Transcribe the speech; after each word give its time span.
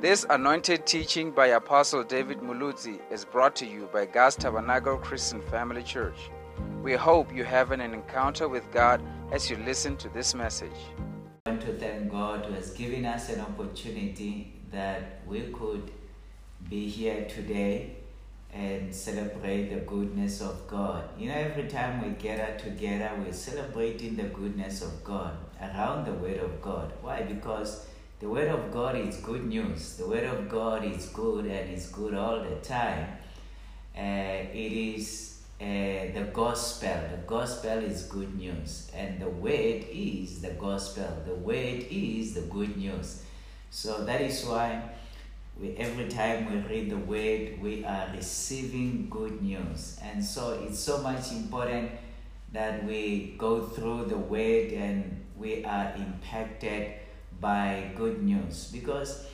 This 0.00 0.24
anointed 0.30 0.86
teaching 0.86 1.32
by 1.32 1.48
Apostle 1.48 2.04
David 2.04 2.38
Muluzi 2.38 3.00
is 3.10 3.24
brought 3.24 3.56
to 3.56 3.66
you 3.66 3.88
by 3.92 4.06
God's 4.06 4.36
Tabernacle 4.36 4.96
Christian 4.96 5.42
Family 5.50 5.82
Church. 5.82 6.30
We 6.84 6.92
hope 6.92 7.34
you 7.34 7.42
have 7.42 7.72
an 7.72 7.80
encounter 7.80 8.48
with 8.48 8.70
God 8.70 9.02
as 9.32 9.50
you 9.50 9.56
listen 9.56 9.96
to 9.96 10.08
this 10.10 10.36
message. 10.36 10.78
I 11.46 11.50
want 11.50 11.62
to 11.62 11.72
thank 11.72 12.12
God 12.12 12.46
who 12.46 12.52
has 12.52 12.70
given 12.70 13.06
us 13.06 13.28
an 13.28 13.40
opportunity 13.40 14.52
that 14.70 15.26
we 15.26 15.40
could 15.52 15.90
be 16.70 16.88
here 16.88 17.24
today 17.24 17.96
and 18.54 18.94
celebrate 18.94 19.70
the 19.70 19.80
goodness 19.80 20.40
of 20.40 20.64
God. 20.68 21.08
You 21.18 21.30
know, 21.30 21.34
every 21.34 21.66
time 21.66 22.04
we 22.04 22.10
gather 22.10 22.56
together, 22.56 23.10
we're 23.18 23.32
celebrating 23.32 24.14
the 24.14 24.28
goodness 24.28 24.80
of 24.80 25.02
God 25.02 25.36
around 25.60 26.06
the 26.06 26.12
Word 26.12 26.38
of 26.38 26.62
God. 26.62 26.92
Why? 27.02 27.22
Because 27.22 27.84
the 28.20 28.28
Word 28.28 28.48
of 28.48 28.72
God 28.72 28.96
is 28.96 29.16
good 29.18 29.44
news. 29.46 29.96
The 29.96 30.06
Word 30.06 30.24
of 30.24 30.48
God 30.48 30.84
is 30.84 31.06
good 31.06 31.44
and 31.44 31.70
it's 31.70 31.88
good 31.88 32.14
all 32.14 32.42
the 32.42 32.56
time. 32.56 33.06
Uh, 33.96 34.42
it 34.52 34.72
is 34.72 35.40
uh, 35.60 35.64
the 35.64 36.28
gospel. 36.32 37.00
The 37.12 37.22
gospel 37.26 37.78
is 37.78 38.02
good 38.04 38.36
news, 38.36 38.90
and 38.94 39.20
the 39.20 39.28
Word 39.28 39.84
is 39.92 40.40
the 40.40 40.50
gospel. 40.50 41.08
The 41.26 41.34
Word 41.34 41.86
is 41.90 42.34
the 42.34 42.42
good 42.42 42.76
news. 42.76 43.22
So 43.70 44.04
that 44.04 44.20
is 44.20 44.44
why 44.44 44.82
we, 45.60 45.76
every 45.76 46.08
time 46.08 46.50
we 46.50 46.58
read 46.68 46.90
the 46.90 46.98
Word, 46.98 47.60
we 47.60 47.84
are 47.84 48.08
receiving 48.14 49.08
good 49.10 49.42
news. 49.42 49.98
And 50.02 50.24
so 50.24 50.60
it's 50.64 50.78
so 50.80 51.02
much 51.02 51.30
important 51.30 51.92
that 52.52 52.84
we 52.84 53.36
go 53.38 53.62
through 53.62 54.06
the 54.06 54.18
Word 54.18 54.72
and 54.72 55.24
we 55.36 55.64
are 55.64 55.92
impacted 55.96 56.94
by 57.40 57.90
good 57.96 58.22
news. 58.22 58.70
Because 58.72 59.26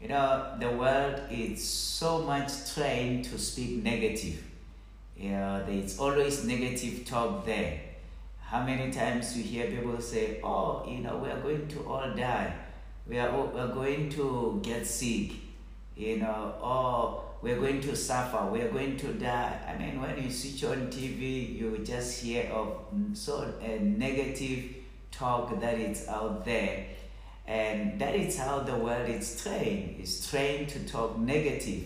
you 0.00 0.08
know 0.08 0.54
the 0.58 0.70
world 0.70 1.20
is 1.30 1.62
so 1.62 2.22
much 2.22 2.72
trained 2.74 3.24
to 3.26 3.38
speak 3.38 3.82
negative. 3.82 4.42
You 5.16 5.30
know 5.30 5.64
always 5.98 6.44
negative 6.44 7.04
talk 7.04 7.44
there. 7.44 7.80
How 8.40 8.64
many 8.64 8.90
times 8.90 9.36
you 9.36 9.42
hear 9.42 9.66
people 9.66 10.00
say 10.00 10.40
oh 10.42 10.84
you 10.88 10.98
know 10.98 11.16
we 11.18 11.30
are 11.30 11.40
going 11.40 11.66
to 11.68 11.84
all 11.86 12.14
die. 12.14 12.54
We 13.06 13.18
are, 13.18 13.30
we 13.46 13.58
are 13.58 13.68
going 13.68 14.10
to 14.10 14.60
get 14.62 14.86
sick. 14.86 15.32
You 15.96 16.18
know 16.18 16.54
or 16.62 17.24
we're 17.42 17.58
going 17.58 17.80
to 17.82 17.96
suffer. 17.96 18.46
We're 18.50 18.70
going 18.70 18.96
to 18.98 19.12
die. 19.14 19.58
I 19.66 19.76
mean 19.78 20.00
when 20.00 20.22
you 20.22 20.30
switch 20.30 20.64
on 20.64 20.88
tv 20.88 21.58
you 21.58 21.78
just 21.84 22.22
hear 22.22 22.50
of 22.52 22.76
so 23.14 23.52
a 23.60 23.78
negative 23.80 24.76
talk 25.10 25.60
that 25.60 25.74
is 25.74 26.06
out 26.08 26.44
there 26.44 26.86
and 27.48 27.98
that 27.98 28.14
is 28.14 28.38
how 28.38 28.60
the 28.60 28.76
world 28.76 29.08
is 29.08 29.42
trained. 29.42 29.98
Is 30.00 30.28
trained 30.30 30.68
to 30.68 30.80
talk 30.86 31.18
negative 31.18 31.84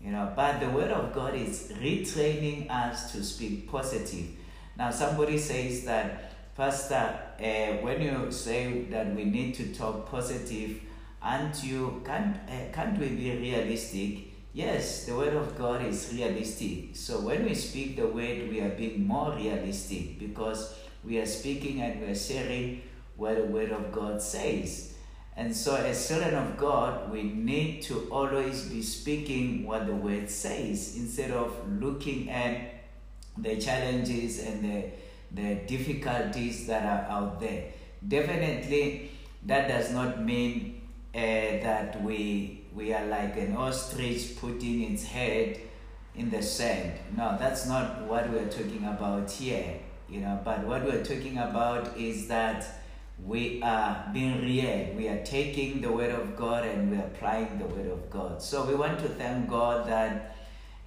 you 0.00 0.10
know 0.12 0.32
but 0.34 0.60
the 0.60 0.68
word 0.70 0.90
of 0.90 1.12
god 1.12 1.34
is 1.34 1.72
retraining 1.80 2.70
us 2.70 3.12
to 3.12 3.22
speak 3.22 3.70
positive. 3.70 4.26
Now 4.78 4.90
somebody 4.90 5.36
says 5.36 5.84
that 5.84 6.32
pastor 6.56 7.20
uh, 7.38 7.82
when 7.84 8.00
you 8.00 8.32
say 8.32 8.84
that 8.84 9.14
we 9.14 9.24
need 9.24 9.54
to 9.56 9.74
talk 9.74 10.10
positive 10.10 10.80
and 11.22 11.54
you 11.62 12.02
can't 12.06 12.36
uh, 12.48 12.72
can't 12.72 12.98
we 12.98 13.08
be 13.08 13.30
realistic? 13.36 14.32
Yes 14.54 15.04
the 15.04 15.14
word 15.14 15.34
of 15.34 15.58
god 15.58 15.84
is 15.84 16.10
realistic. 16.14 16.96
So 16.96 17.20
when 17.20 17.44
we 17.44 17.54
speak 17.54 17.96
the 17.96 18.06
word 18.06 18.48
we 18.48 18.60
are 18.60 18.70
being 18.70 19.06
more 19.06 19.34
realistic 19.34 20.18
because 20.18 20.78
we 21.04 21.18
are 21.18 21.26
speaking 21.26 21.82
and 21.82 22.00
we 22.00 22.06
are 22.06 22.14
sharing 22.14 22.82
what 23.16 23.36
the 23.36 23.44
word 23.44 23.70
of 23.70 23.92
god 23.92 24.22
says 24.22 24.94
and 25.36 25.54
so, 25.54 25.76
as 25.76 26.08
children 26.08 26.34
of 26.34 26.56
God, 26.56 27.10
we 27.10 27.22
need 27.22 27.82
to 27.82 28.08
always 28.10 28.62
be 28.64 28.82
speaking 28.82 29.66
what 29.66 29.86
the 29.86 29.94
word 29.94 30.28
says 30.28 30.96
instead 30.96 31.30
of 31.30 31.54
looking 31.80 32.28
at 32.30 32.84
the 33.38 33.56
challenges 33.56 34.44
and 34.44 34.64
the, 34.64 34.84
the 35.32 35.54
difficulties 35.66 36.66
that 36.66 36.84
are 36.84 37.10
out 37.10 37.40
there. 37.40 37.64
Definitely, 38.06 39.12
that 39.46 39.68
does 39.68 39.92
not 39.92 40.22
mean 40.22 40.82
uh, 41.14 41.18
that 41.18 42.02
we, 42.02 42.64
we 42.74 42.92
are 42.92 43.06
like 43.06 43.36
an 43.36 43.56
ostrich 43.56 44.36
putting 44.36 44.92
its 44.92 45.04
head 45.04 45.58
in 46.16 46.28
the 46.30 46.42
sand. 46.42 46.92
No, 47.16 47.36
that's 47.38 47.66
not 47.66 48.02
what 48.02 48.28
we're 48.30 48.48
talking 48.48 48.84
about 48.84 49.30
here. 49.30 49.78
You 50.08 50.20
know, 50.20 50.40
but 50.44 50.66
what 50.66 50.84
we're 50.84 51.04
talking 51.04 51.38
about 51.38 51.96
is 51.96 52.26
that 52.28 52.79
we 53.24 53.62
are 53.62 54.10
being 54.12 54.42
real. 54.42 54.94
We 54.96 55.08
are 55.08 55.22
taking 55.24 55.80
the 55.80 55.92
word 55.92 56.10
of 56.10 56.36
God 56.36 56.64
and 56.64 56.90
we 56.90 56.96
are 56.96 57.06
applying 57.06 57.58
the 57.58 57.66
word 57.66 57.90
of 57.90 58.10
God. 58.10 58.42
So 58.42 58.64
we 58.64 58.74
want 58.74 58.98
to 59.00 59.08
thank 59.08 59.48
God 59.48 59.88
that 59.88 60.36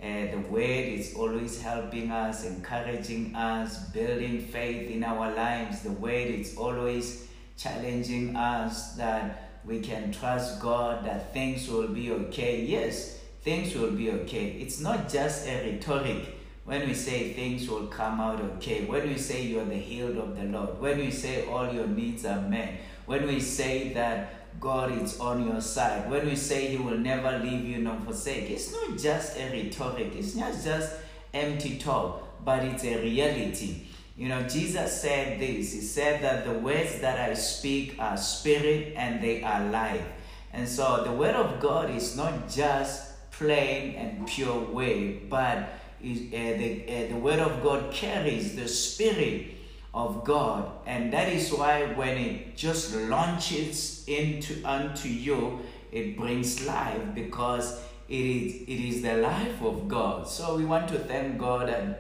uh, 0.01 0.05
the 0.31 0.44
word 0.49 0.61
is 0.61 1.16
always 1.16 1.61
helping 1.61 2.11
us, 2.11 2.45
encouraging 2.45 3.35
us, 3.35 3.89
building 3.89 4.41
faith 4.41 4.89
in 4.89 5.03
our 5.03 5.33
lives. 5.33 5.81
The 5.81 5.91
word 5.91 6.27
is 6.27 6.57
always 6.57 7.27
challenging 7.57 8.35
us 8.35 8.94
that 8.95 9.59
we 9.65 9.79
can 9.79 10.11
trust 10.11 10.59
God 10.59 11.05
that 11.05 11.33
things 11.33 11.69
will 11.69 11.88
be 11.88 12.11
okay. 12.11 12.61
Yes, 12.65 13.19
things 13.44 13.75
will 13.75 13.91
be 13.91 14.11
okay. 14.11 14.57
It's 14.59 14.81
not 14.81 15.07
just 15.07 15.47
a 15.47 15.71
rhetoric 15.71 16.32
when 16.66 16.88
we 16.88 16.94
say 16.94 17.34
things 17.34 17.69
will 17.69 17.88
come 17.88 18.22
out 18.22 18.40
okay, 18.41 18.85
when 18.85 19.07
we 19.07 19.18
say 19.18 19.44
you're 19.44 19.66
the 19.66 19.75
healed 19.75 20.18
of 20.18 20.38
the 20.38 20.44
Lord, 20.46 20.79
when 20.79 20.97
we 20.97 21.12
say 21.12 21.46
all 21.46 21.72
your 21.72 21.88
needs 21.88 22.25
are 22.25 22.41
met, 22.41 22.79
when 23.06 23.28
we 23.28 23.40
say 23.40 23.91
that 23.94 24.59
God 24.59 24.97
is 25.01 25.19
on 25.19 25.46
your 25.46 25.59
side, 25.59 26.09
when 26.09 26.25
we 26.25 26.35
say 26.35 26.68
He 26.68 26.78
will 26.78 26.97
never 26.97 27.40
leave 27.40 27.66
you 27.66 27.79
nor 27.79 27.97
forsake, 28.00 28.50
it's 28.50 28.72
not 28.72 28.97
just 28.97 29.38
a 29.38 29.50
rhetoric, 29.50 30.13
it's 30.16 30.35
not 30.35 30.53
just 30.63 30.94
empty 31.34 31.78
talk, 31.78 32.46
but 32.46 32.63
it's 32.63 32.85
a 32.85 33.01
reality. 33.01 33.81
You 34.16 34.30
know, 34.30 34.44
Jesus 34.44 35.01
said 35.01 35.40
this 35.40 35.74
He 35.74 35.81
said 35.81 36.24
that 36.24 36.45
the 36.45 36.53
words 36.53 37.00
that 37.01 37.19
I 37.19 37.34
speak 37.34 37.95
are 38.00 38.16
spirit 38.16 38.94
and 38.95 39.22
they 39.22 39.44
are 39.44 39.66
life. 39.69 40.06
And 40.53 40.69
so 40.69 41.03
the 41.03 41.12
word 41.12 41.35
of 41.35 41.59
God 41.59 41.90
is 41.90 42.16
not 42.16 42.47
just 42.47 43.31
plain 43.31 43.95
and 43.95 44.28
pure 44.28 44.59
word, 44.59 45.30
but 45.30 45.68
is, 46.03 46.19
uh, 46.33 46.57
the, 46.57 46.83
uh, 46.87 47.07
the 47.13 47.19
word 47.19 47.39
of 47.39 47.63
God 47.63 47.91
carries 47.93 48.55
the 48.55 48.67
spirit 48.67 49.47
of 49.93 50.23
God, 50.23 50.71
and 50.85 51.13
that 51.13 51.29
is 51.29 51.51
why 51.51 51.85
when 51.93 52.17
it 52.17 52.57
just 52.57 52.95
launches 52.95 54.03
into 54.07 54.63
unto 54.65 55.07
you, 55.07 55.59
it 55.91 56.17
brings 56.17 56.65
life 56.65 57.01
because 57.13 57.79
it 58.09 58.25
is 58.25 58.61
it 58.63 58.79
is 58.89 59.01
the 59.01 59.17
life 59.17 59.61
of 59.61 59.87
God. 59.87 60.27
So 60.27 60.57
we 60.57 60.65
want 60.65 60.87
to 60.89 60.99
thank 60.99 61.37
God, 61.37 61.69
and 61.69 61.95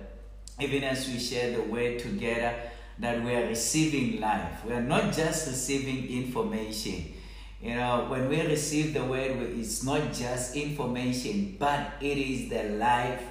even 0.59 0.83
as 0.83 1.07
we 1.07 1.19
share 1.19 1.55
the 1.55 1.61
word 1.63 1.99
together, 1.99 2.53
that 2.99 3.23
we 3.23 3.35
are 3.35 3.47
receiving 3.47 4.19
life. 4.19 4.65
We 4.65 4.73
are 4.73 4.81
not 4.81 5.13
just 5.13 5.47
receiving 5.47 6.07
information. 6.09 7.13
You 7.61 7.75
know, 7.75 8.07
when 8.09 8.27
we 8.27 8.41
receive 8.41 8.93
the 8.93 9.05
word, 9.05 9.37
it's 9.57 9.83
not 9.83 10.13
just 10.13 10.55
information, 10.55 11.55
but 11.57 11.93
it 12.01 12.17
is 12.17 12.49
the 12.49 12.75
life 12.77 13.23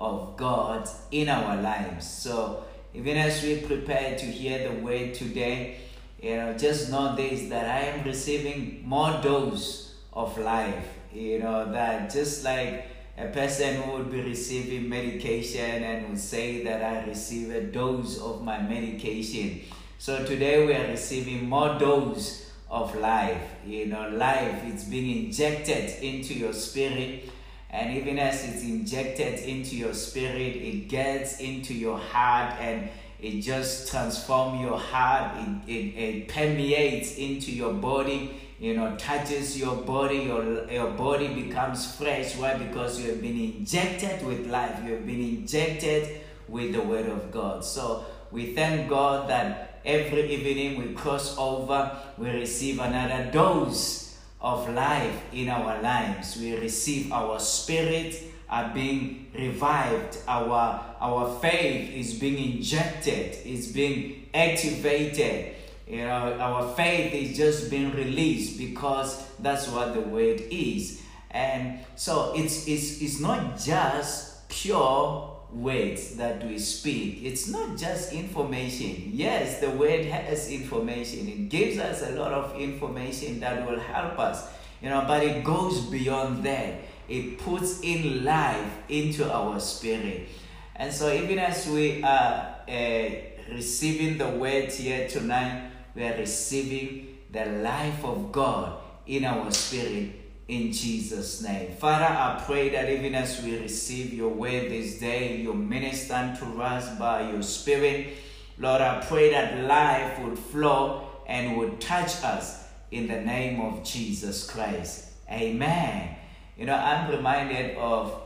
of 0.00 0.36
God 0.36 0.88
in 1.10 1.28
our 1.28 1.60
lives. 1.60 2.08
So 2.08 2.64
even 2.94 3.16
as 3.16 3.42
we 3.42 3.58
prepare 3.58 4.18
to 4.18 4.24
hear 4.24 4.68
the 4.68 4.80
word 4.80 5.14
today, 5.14 5.78
you 6.20 6.36
know, 6.36 6.56
just 6.56 6.90
know 6.90 7.14
this 7.14 7.48
that 7.50 7.66
I 7.66 7.80
am 7.90 8.04
receiving 8.04 8.82
more 8.84 9.20
dose 9.22 9.94
of 10.12 10.36
life. 10.38 10.86
You 11.12 11.40
know, 11.40 11.70
that 11.72 12.10
just 12.10 12.44
like 12.44 12.88
a 13.18 13.26
person 13.26 13.82
who 13.82 13.92
would 13.92 14.10
be 14.10 14.22
receiving 14.22 14.88
medication 14.88 15.82
and 15.82 16.08
would 16.08 16.18
say 16.18 16.64
that 16.64 16.82
I 16.82 17.06
receive 17.06 17.50
a 17.50 17.62
dose 17.62 18.18
of 18.20 18.42
my 18.42 18.60
medication. 18.60 19.60
So 19.98 20.24
today 20.24 20.64
we 20.66 20.74
are 20.74 20.86
receiving 20.88 21.48
more 21.48 21.78
dose 21.78 22.50
of 22.70 22.94
life. 22.96 23.42
You 23.66 23.86
know, 23.86 24.08
life 24.08 24.64
is 24.64 24.84
being 24.84 25.26
injected 25.26 26.02
into 26.02 26.34
your 26.34 26.52
spirit 26.52 27.28
and 27.72 27.96
even 27.96 28.18
as 28.18 28.44
it's 28.44 28.62
injected 28.62 29.40
into 29.40 29.76
your 29.76 29.94
spirit, 29.94 30.56
it 30.56 30.88
gets 30.88 31.38
into 31.38 31.72
your 31.72 31.98
heart 31.98 32.56
and 32.60 32.88
it 33.20 33.42
just 33.42 33.88
transforms 33.88 34.60
your 34.60 34.78
heart. 34.78 35.36
It, 35.66 35.70
it, 35.72 35.98
it 35.98 36.28
permeates 36.28 37.16
into 37.16 37.52
your 37.52 37.72
body, 37.72 38.34
you 38.58 38.74
know, 38.76 38.96
touches 38.96 39.58
your 39.58 39.76
body. 39.76 40.16
Your, 40.18 40.68
your 40.70 40.90
body 40.90 41.28
becomes 41.28 41.94
fresh. 41.94 42.36
Why? 42.36 42.54
Because 42.54 43.00
you 43.00 43.10
have 43.10 43.22
been 43.22 43.38
injected 43.38 44.26
with 44.26 44.48
life. 44.48 44.82
You 44.84 44.94
have 44.94 45.06
been 45.06 45.20
injected 45.20 46.22
with 46.48 46.72
the 46.72 46.80
Word 46.80 47.06
of 47.06 47.30
God. 47.30 47.64
So 47.64 48.04
we 48.32 48.54
thank 48.54 48.88
God 48.88 49.28
that 49.30 49.80
every 49.84 50.34
evening 50.34 50.78
we 50.78 50.94
cross 50.94 51.36
over, 51.38 51.96
we 52.18 52.30
receive 52.30 52.80
another 52.80 53.30
dose 53.30 54.09
of 54.40 54.68
life 54.70 55.22
in 55.32 55.48
our 55.48 55.80
lives. 55.82 56.36
We 56.36 56.56
receive 56.56 57.12
our 57.12 57.38
spirit 57.40 58.30
are 58.50 58.72
being 58.74 59.26
revived. 59.38 60.18
Our, 60.26 60.80
our 61.00 61.38
faith 61.40 61.92
is 61.94 62.14
being 62.14 62.56
injected, 62.56 63.38
is 63.46 63.72
being 63.72 64.28
activated. 64.34 65.54
You 65.86 66.04
know, 66.04 66.36
our 66.38 66.74
faith 66.74 67.14
is 67.14 67.36
just 67.36 67.70
being 67.70 67.92
released 67.92 68.58
because 68.58 69.24
that's 69.38 69.68
what 69.68 69.94
the 69.94 70.00
word 70.00 70.42
is. 70.50 71.00
And 71.30 71.80
so 71.94 72.32
it's, 72.34 72.66
it's, 72.66 73.00
it's 73.00 73.20
not 73.20 73.58
just 73.58 74.48
pure 74.48 75.29
words 75.52 76.16
that 76.16 76.46
we 76.46 76.58
speak. 76.58 77.22
It's 77.22 77.48
not 77.48 77.76
just 77.76 78.12
information. 78.12 79.10
Yes, 79.12 79.60
the 79.60 79.70
word 79.70 80.04
has 80.06 80.50
information. 80.50 81.28
It 81.28 81.48
gives 81.48 81.78
us 81.78 82.02
a 82.02 82.12
lot 82.12 82.32
of 82.32 82.58
information 82.58 83.40
that 83.40 83.68
will 83.68 83.78
help 83.78 84.18
us, 84.18 84.48
you 84.80 84.88
know, 84.88 85.04
but 85.06 85.22
it 85.22 85.42
goes 85.44 85.80
beyond 85.80 86.44
that. 86.44 86.74
It 87.08 87.38
puts 87.38 87.80
in 87.80 88.24
life 88.24 88.70
into 88.88 89.30
our 89.32 89.58
spirit. 89.58 90.28
And 90.76 90.92
so 90.92 91.12
even 91.12 91.38
as 91.38 91.66
we 91.68 92.02
are 92.02 92.56
uh, 92.68 93.10
receiving 93.52 94.18
the 94.18 94.28
word 94.28 94.70
here 94.70 95.08
tonight, 95.08 95.70
we 95.94 96.04
are 96.04 96.16
receiving 96.16 97.18
the 97.30 97.46
life 97.46 98.04
of 98.04 98.30
God 98.30 98.80
in 99.06 99.24
our 99.24 99.50
spirit 99.50 100.19
in 100.50 100.72
Jesus' 100.72 101.42
name. 101.42 101.70
Father, 101.76 102.06
I 102.06 102.42
pray 102.44 102.70
that 102.70 102.90
even 102.90 103.14
as 103.14 103.40
we 103.40 103.56
receive 103.56 104.12
your 104.12 104.30
word 104.30 104.68
this 104.68 104.98
day, 104.98 105.36
you 105.36 105.54
minister 105.54 106.36
to 106.40 106.62
us 106.62 106.98
by 106.98 107.30
your 107.30 107.42
spirit. 107.42 108.14
Lord, 108.58 108.80
I 108.80 109.00
pray 109.00 109.30
that 109.30 109.64
life 109.64 110.18
would 110.18 110.36
flow 110.36 111.06
and 111.28 111.56
would 111.56 111.80
touch 111.80 112.24
us 112.24 112.64
in 112.90 113.06
the 113.06 113.20
name 113.20 113.60
of 113.60 113.84
Jesus 113.84 114.50
Christ. 114.50 115.12
Amen. 115.30 116.16
You 116.58 116.66
know, 116.66 116.74
I'm 116.74 117.12
reminded 117.12 117.76
of 117.76 118.20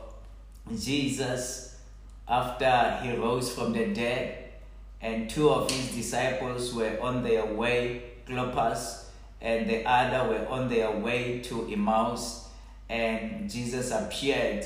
Jesus 0.75 1.79
after 2.27 3.01
he 3.03 3.15
rose 3.17 3.53
from 3.53 3.75
the 3.75 3.93
dead, 3.93 4.53
and 5.03 5.29
two 5.29 5.51
of 5.51 5.71
his 5.71 5.95
disciples 5.95 6.73
were 6.73 6.99
on 7.03 7.23
their 7.23 7.45
way, 7.45 8.03
Clopas 8.27 9.04
and 9.45 9.69
the 9.69 9.85
other 9.87 10.31
were 10.31 10.49
on 10.49 10.71
their 10.71 10.91
way 10.91 11.41
to 11.41 11.69
Emmaus, 11.71 12.49
and 12.89 13.49
Jesus 13.49 13.91
appeared 13.91 14.65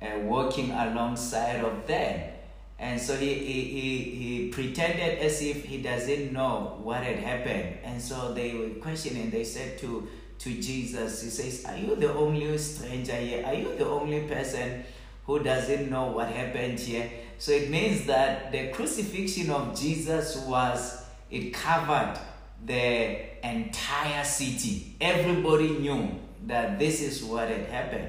uh, 0.00 0.20
walking 0.20 0.70
alongside 0.70 1.64
of 1.64 1.84
them. 1.88 2.30
And 2.78 2.98
so 2.98 3.16
he, 3.16 3.34
he, 3.34 3.62
he, 3.62 3.98
he 3.98 4.48
pretended 4.50 5.18
as 5.18 5.42
if 5.42 5.64
he 5.64 5.82
doesn't 5.82 6.32
know 6.32 6.78
what 6.80 7.02
had 7.02 7.18
happened. 7.18 7.78
And 7.82 8.00
so 8.00 8.32
they 8.32 8.54
were 8.54 8.70
questioning. 8.80 9.30
They 9.30 9.44
said 9.44 9.78
to, 9.78 10.08
to 10.38 10.62
Jesus, 10.62 11.22
He 11.22 11.28
says, 11.28 11.64
Are 11.66 11.76
you 11.76 11.96
the 11.96 12.14
only 12.14 12.56
stranger 12.56 13.16
here? 13.16 13.44
Are 13.44 13.52
you 13.52 13.76
the 13.76 13.86
only 13.86 14.28
person 14.28 14.84
who 15.26 15.40
doesn't 15.40 15.90
know 15.90 16.12
what 16.12 16.28
happened 16.28 16.78
here? 16.78 17.10
So 17.38 17.50
it 17.50 17.68
means 17.68 18.06
that 18.06 18.52
the 18.52 18.68
crucifixion 18.68 19.50
of 19.50 19.78
Jesus 19.78 20.36
was, 20.46 21.04
it 21.30 21.52
covered 21.52 22.16
the 22.64 23.46
entire 23.46 24.24
city. 24.24 24.94
Everybody 25.00 25.70
knew 25.70 26.18
that 26.46 26.78
this 26.78 27.00
is 27.00 27.22
what 27.22 27.48
had 27.48 27.66
happened. 27.66 28.08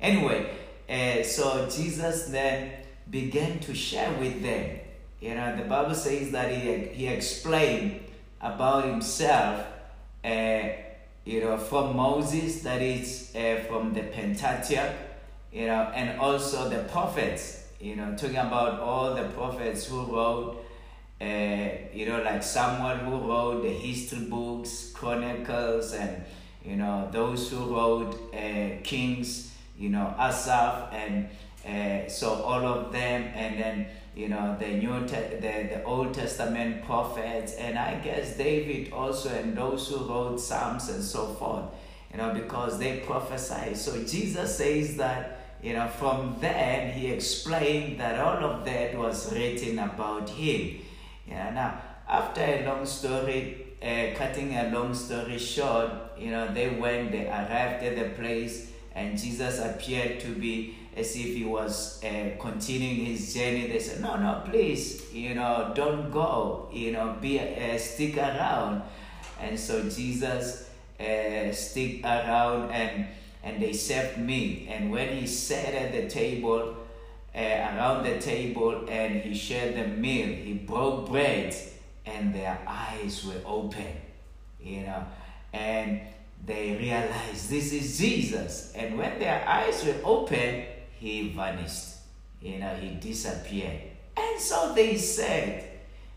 Anyway, 0.00 0.50
uh, 0.88 1.22
so 1.22 1.68
Jesus 1.68 2.26
then 2.26 2.72
began 3.10 3.58
to 3.60 3.74
share 3.74 4.12
with 4.18 4.42
them. 4.42 4.78
You 5.20 5.34
know, 5.34 5.56
the 5.56 5.64
Bible 5.64 5.94
says 5.94 6.30
that 6.32 6.50
he, 6.50 6.88
he 6.88 7.06
explained 7.06 8.00
about 8.40 8.84
himself, 8.84 9.64
uh, 10.24 10.60
you 11.24 11.40
know, 11.40 11.56
from 11.56 11.96
Moses, 11.96 12.62
that 12.62 12.82
is 12.82 13.34
uh, 13.34 13.64
from 13.66 13.94
the 13.94 14.02
Pentateuch, 14.02 14.92
you 15.52 15.66
know, 15.66 15.90
and 15.94 16.20
also 16.20 16.68
the 16.68 16.84
prophets, 16.84 17.66
you 17.80 17.96
know, 17.96 18.14
talking 18.14 18.36
about 18.36 18.80
all 18.80 19.14
the 19.14 19.24
prophets 19.28 19.86
who 19.86 20.04
wrote 20.04 20.63
uh, 21.20 21.68
you 21.92 22.06
know, 22.06 22.22
like 22.22 22.42
someone 22.42 22.98
who 23.00 23.16
wrote 23.18 23.62
the 23.62 23.70
history 23.70 24.24
books, 24.26 24.90
chronicles, 24.92 25.92
and 25.92 26.24
you 26.64 26.76
know 26.76 27.08
those 27.12 27.50
who 27.50 27.74
wrote 27.74 28.14
uh, 28.34 28.82
Kings, 28.82 29.52
you 29.78 29.90
know, 29.90 30.14
Asaph, 30.18 30.92
and 30.92 31.28
uh, 31.66 32.08
so 32.08 32.42
all 32.42 32.66
of 32.66 32.92
them, 32.92 33.30
and 33.34 33.58
then 33.60 33.86
you 34.16 34.28
know 34.28 34.56
the 34.58 34.68
New 34.68 35.06
Te- 35.06 35.36
the 35.40 35.68
the 35.72 35.84
Old 35.84 36.14
Testament 36.14 36.84
prophets, 36.84 37.54
and 37.54 37.78
I 37.78 37.94
guess 38.00 38.36
David 38.36 38.92
also, 38.92 39.28
and 39.28 39.56
those 39.56 39.88
who 39.88 40.04
wrote 40.04 40.38
Psalms 40.40 40.88
and 40.88 41.02
so 41.02 41.26
forth, 41.34 41.64
you 42.10 42.18
know, 42.18 42.34
because 42.34 42.78
they 42.78 42.98
prophesy. 43.00 43.74
So 43.74 44.02
Jesus 44.04 44.58
says 44.58 44.96
that. 44.96 45.40
You 45.62 45.72
know, 45.72 45.88
from 45.88 46.36
then 46.42 46.92
he 46.92 47.06
explained 47.06 47.98
that 47.98 48.20
all 48.20 48.44
of 48.44 48.66
that 48.66 48.98
was 48.98 49.32
written 49.32 49.78
about 49.78 50.28
him. 50.28 50.80
Yeah, 51.34 51.50
now 51.50 51.80
after 52.08 52.42
a 52.42 52.64
long 52.64 52.86
story, 52.86 53.66
uh, 53.82 54.16
cutting 54.16 54.54
a 54.54 54.70
long 54.70 54.94
story 54.94 55.36
short, 55.36 55.90
you 56.16 56.30
know, 56.30 56.46
they 56.54 56.68
went, 56.70 57.10
they 57.10 57.26
arrived 57.26 57.82
at 57.82 57.96
the 57.96 58.14
place, 58.14 58.70
and 58.94 59.18
Jesus 59.18 59.58
appeared 59.58 60.20
to 60.20 60.28
be 60.28 60.76
as 60.96 61.16
if 61.16 61.34
he 61.34 61.44
was 61.44 62.00
uh, 62.04 62.30
continuing 62.38 63.06
his 63.06 63.34
journey. 63.34 63.66
They 63.66 63.80
said, 63.80 64.00
"No, 64.00 64.14
no, 64.16 64.42
please, 64.44 65.12
you 65.12 65.34
know, 65.34 65.72
don't 65.74 66.12
go. 66.12 66.68
You 66.72 66.92
know, 66.92 67.16
be 67.20 67.40
uh, 67.40 67.76
stick 67.78 68.16
around." 68.16 68.82
And 69.40 69.58
so 69.58 69.82
Jesus 69.90 70.70
uh, 71.00 71.50
stick 71.50 72.04
around, 72.04 72.70
and 72.70 73.06
and 73.42 73.60
they 73.60 73.72
served 73.72 74.18
me. 74.18 74.68
And 74.70 74.92
when 74.92 75.08
he 75.18 75.26
sat 75.26 75.74
at 75.74 75.92
the 75.92 76.08
table, 76.08 76.76
uh, 77.34 77.38
around 77.38 78.04
the 78.04 78.18
table 78.18 78.86
and 78.88 79.20
he 79.22 79.34
shared 79.34 79.76
the 79.76 79.88
meal. 79.88 80.28
He 80.28 80.54
broke 80.54 81.08
bread 81.08 81.54
and 82.06 82.34
their 82.34 82.58
eyes 82.66 83.24
were 83.24 83.40
open, 83.44 83.86
you 84.60 84.82
know, 84.82 85.04
and 85.52 86.00
they 86.46 86.76
realized 86.76 87.50
this 87.50 87.72
is 87.72 87.98
Jesus. 87.98 88.72
And 88.74 88.98
when 88.98 89.18
their 89.18 89.46
eyes 89.48 89.84
were 89.84 89.96
open, 90.04 90.64
he 90.98 91.30
vanished, 91.30 91.96
you 92.40 92.58
know, 92.58 92.74
he 92.76 92.90
disappeared. 92.90 93.80
And 94.16 94.40
so 94.40 94.72
they 94.74 94.96
said, 94.96 95.70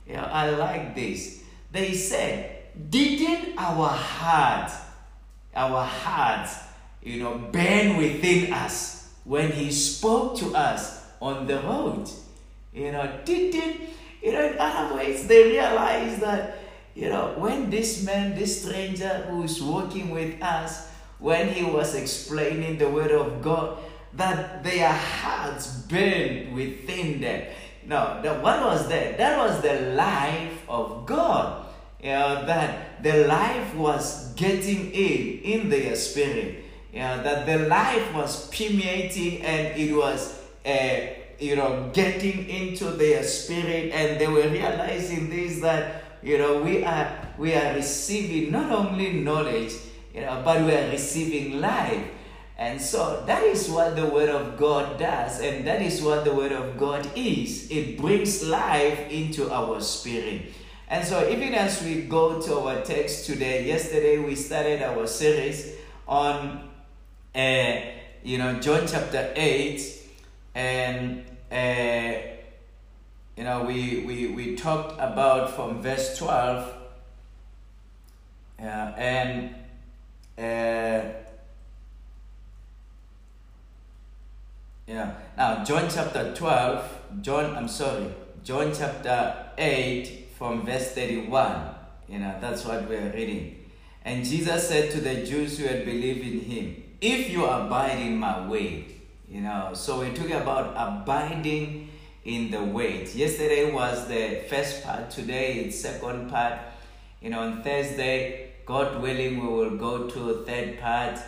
you 0.06 0.14
know, 0.14 0.24
I 0.24 0.50
like 0.52 0.96
this. 0.96 1.44
They 1.72 1.94
said, 1.94 2.58
didn't 2.90 3.58
our 3.58 3.90
heart, 3.90 4.72
our 5.56 5.84
hearts, 5.84 6.58
you 7.02 7.24
know, 7.24 7.38
burn 7.38 7.98
within 7.98 8.54
us 8.54 9.10
when 9.24 9.52
he 9.52 9.72
spoke 9.72 10.38
to 10.38 10.56
us 10.56 11.07
on 11.22 11.48
the 11.48 11.60
road. 11.62 12.10
You 12.74 12.92
know, 12.92 13.20
did, 13.26 13.52
did, 13.52 13.82
you 14.22 14.32
know, 14.34 14.48
in 14.48 14.58
other 14.60 14.96
ways, 14.96 15.28
they 15.28 15.52
realize 15.52 16.20
that, 16.20 16.60
you 16.96 17.10
know, 17.10 17.34
when 17.38 17.70
this 17.70 18.04
man, 18.04 18.36
this 18.36 18.64
stranger 18.64 19.28
who's 19.30 19.62
working 19.62 20.12
with 20.12 20.42
us, 20.42 20.90
when 21.20 21.50
he 21.50 21.64
was 21.64 21.96
explaining 21.96 22.78
the 22.78 22.90
word 22.90 23.12
of 23.12 23.42
God, 23.42 23.80
that 24.14 24.64
their 24.64 24.92
hearts 24.92 25.82
burned 25.84 26.54
within 26.54 27.22
them. 27.22 27.48
No, 27.86 28.20
the, 28.22 28.34
what 28.36 28.62
was 28.62 28.88
that? 28.90 29.18
That 29.18 29.38
was 29.38 29.62
the 29.62 29.94
life 29.96 30.64
of 30.68 31.06
God. 31.06 31.66
You 32.02 32.12
know, 32.12 32.46
that 32.46 33.02
the 33.02 33.26
life 33.28 33.74
was 33.76 34.34
getting 34.34 34.92
in, 34.92 35.40
in 35.40 35.70
their 35.70 35.96
spirit. 35.96 36.64
You 36.94 37.00
know, 37.00 37.24
that 37.24 37.46
the 37.46 37.68
life 37.68 38.14
was 38.14 38.50
permeating 38.50 39.42
and 39.42 39.80
it 39.80 39.94
was 39.96 40.40
uh, 40.66 41.17
you 41.40 41.56
know, 41.56 41.90
getting 41.94 42.50
into 42.50 42.86
their 42.92 43.24
spirit, 43.24 43.92
and 43.94 44.20
they 44.20 44.28
were 44.28 44.48
realizing 44.50 45.30
this 45.30 45.60
that 45.62 46.04
you 46.24 46.38
know 46.38 46.62
we 46.62 46.84
are 46.84 47.12
we 47.38 47.54
are 47.54 47.74
receiving 47.76 48.52
not 48.52 48.72
only 48.72 49.14
knowledge, 49.14 49.74
you 50.14 50.22
know, 50.22 50.42
but 50.44 50.64
we 50.64 50.74
are 50.74 50.90
receiving 50.90 51.62
life. 51.62 52.04
And 52.60 52.82
so 52.82 53.24
that 53.28 53.44
is 53.44 53.70
what 53.70 53.96
the 53.96 54.08
Word 54.08 54.30
of 54.30 54.58
God 54.58 54.98
does, 54.98 55.42
and 55.42 55.68
that 55.68 55.80
is 55.80 56.02
what 56.02 56.26
the 56.26 56.34
Word 56.34 56.52
of 56.52 56.76
God 56.78 57.08
is. 57.16 57.70
It 57.70 58.00
brings 58.00 58.44
life 58.44 59.12
into 59.12 59.52
our 59.52 59.80
spirit. 59.80 60.54
And 60.90 61.06
so, 61.06 61.30
even 61.30 61.54
as 61.54 61.84
we 61.84 62.04
go 62.04 62.42
to 62.42 62.60
our 62.60 62.82
text 62.82 63.26
today, 63.26 63.68
yesterday 63.68 64.18
we 64.18 64.36
started 64.36 64.82
our 64.82 65.06
series 65.06 65.76
on, 66.08 66.70
uh, 67.36 67.76
you 68.24 68.38
know, 68.38 68.60
John 68.60 68.88
chapter 68.88 69.34
8, 69.36 69.97
and 70.58 71.24
uh, 71.52 72.18
you 73.36 73.44
know 73.44 73.62
we, 73.62 74.04
we 74.08 74.28
we 74.30 74.56
talked 74.56 74.94
about 74.94 75.56
from 75.56 75.84
verse 75.84 76.18
12 76.18 76.74
uh, 78.60 78.64
and 78.64 79.54
uh, 80.40 81.14
yeah. 84.88 85.14
Now 85.38 85.64
john 85.64 85.88
chapter 85.92 86.34
12 86.34 87.02
john 87.22 87.56
i'm 87.56 87.68
sorry 87.68 88.08
john 88.44 88.74
chapter 88.74 89.52
8 89.60 90.30
from 90.40 90.66
verse 90.66 90.92
31 90.94 91.76
you 92.10 92.18
know 92.18 92.36
that's 92.42 92.66
what 92.66 92.90
we're 92.90 93.12
reading. 93.12 93.64
And 94.06 94.26
jesus 94.26 94.70
said 94.70 94.90
to 94.92 95.02
the 95.02 95.24
jews 95.24 95.60
who 95.60 95.68
had 95.68 95.86
believed 95.86 96.26
in 96.26 96.40
him 96.40 96.84
if 97.00 97.30
you 97.30 97.46
abide 97.46 98.00
in 98.00 98.18
my 98.18 98.48
way 98.48 98.97
you 99.28 99.42
know, 99.42 99.72
so 99.74 100.00
we're 100.00 100.14
talking 100.14 100.34
about 100.34 100.74
abiding 100.76 101.90
in 102.24 102.52
the 102.52 102.64
wait. 102.64 103.14
Yesterday 103.16 103.72
was 103.72 104.08
the 104.08 104.44
first 104.50 104.84
part, 104.84 105.10
today 105.10 105.60
it's 105.60 105.80
second 105.80 106.30
part. 106.30 106.60
You 107.22 107.32
know, 107.32 107.42
on 107.42 107.64
Thursday, 107.64 108.52
God 108.66 109.02
willing, 109.02 109.42
we 109.42 109.48
will 109.48 109.78
go 109.78 110.08
to 110.08 110.44
third 110.46 110.80
part. 110.80 111.20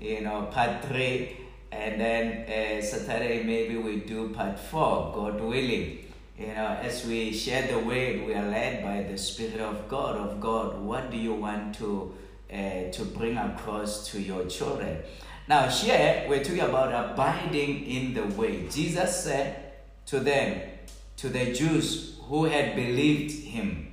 you 0.00 0.20
know, 0.20 0.42
part 0.52 0.84
three, 0.84 1.36
and 1.72 2.00
then 2.00 2.44
uh, 2.48 2.82
Saturday 2.82 3.42
maybe 3.42 3.76
we 3.76 3.96
do 4.00 4.28
part 4.30 4.58
four, 4.58 5.12
God 5.14 5.40
willing. 5.40 6.04
You 6.38 6.48
know, 6.48 6.78
as 6.82 7.06
we 7.06 7.32
share 7.32 7.66
the 7.66 7.78
word, 7.78 8.26
we 8.26 8.34
are 8.34 8.46
led 8.46 8.82
by 8.82 9.02
the 9.10 9.16
Spirit 9.16 9.60
of 9.60 9.88
God. 9.88 10.16
Of 10.16 10.38
God, 10.38 10.78
what 10.78 11.10
do 11.10 11.16
you 11.16 11.32
want 11.32 11.74
to 11.76 12.14
uh, 12.52 12.90
to 12.90 13.04
bring 13.04 13.36
across 13.36 14.10
to 14.10 14.20
your 14.20 14.44
children? 14.46 14.98
Now, 15.48 15.68
here 15.68 16.26
we're 16.28 16.42
talking 16.42 16.60
about 16.60 17.12
abiding 17.12 17.86
in 17.86 18.14
the 18.14 18.24
way. 18.36 18.68
Jesus 18.68 19.24
said 19.24 19.72
to 20.06 20.20
them, 20.20 20.60
to 21.16 21.28
the 21.28 21.52
Jews 21.52 22.18
who 22.24 22.44
had 22.44 22.76
believed 22.76 23.32
him, 23.46 23.86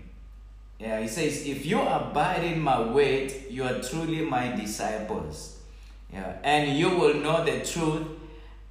yeah, 0.80 1.00
he 1.00 1.08
says, 1.08 1.46
If 1.46 1.66
you 1.66 1.80
abide 1.82 2.44
in 2.44 2.60
my 2.60 2.82
word, 2.82 3.32
you 3.50 3.64
are 3.64 3.80
truly 3.82 4.26
my 4.26 4.54
disciples. 4.54 5.60
Yeah, 6.12 6.38
and 6.44 6.78
you 6.78 6.90
will 6.90 7.14
know 7.16 7.46
the 7.46 7.66
truth, 7.66 8.06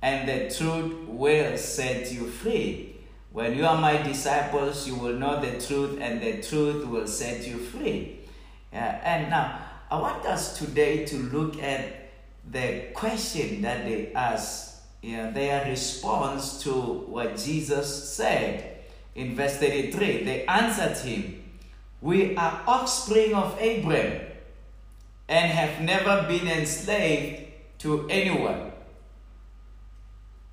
and 0.03 0.29
the 0.29 0.55
truth 0.55 1.09
will 1.09 1.57
set 1.57 2.13
you 2.13 2.27
free. 2.27 2.97
When 3.33 3.57
you 3.57 3.65
are 3.65 3.81
my 3.81 3.97
disciples, 4.03 4.87
you 4.87 4.95
will 4.95 5.15
know 5.15 5.41
the 5.41 5.59
truth, 5.59 5.99
and 6.03 6.21
the 6.21 6.43
truth 6.43 6.87
will 6.87 7.07
set 7.07 7.47
you 7.47 7.57
free. 7.57 8.21
Yeah, 8.71 9.01
and 9.03 9.31
now, 9.31 9.59
I 9.93 9.97
want 10.01 10.25
us 10.25 10.59
today 10.59 11.05
to 11.05 11.17
look 11.19 11.63
at 11.63 12.13
the 12.51 12.85
question 12.95 13.61
that 13.61 13.85
they 13.85 14.11
asked, 14.15 14.81
yeah, 15.03 15.29
their 15.29 15.69
response 15.69 16.63
to 16.63 16.73
what 16.73 17.37
Jesus 17.37 18.11
said 18.11 18.79
in 19.15 19.37
verse 19.37 19.59
33. 19.59 20.25
They 20.25 20.47
answered 20.47 20.97
him, 20.97 21.45
we 22.01 22.35
are 22.37 22.63
offspring 22.67 23.35
of 23.35 23.59
Abraham 23.61 24.29
and 25.29 25.51
have 25.53 25.83
never 25.83 26.27
been 26.27 26.49
enslaved 26.49 27.53
to 27.81 28.09
anyone. 28.09 28.73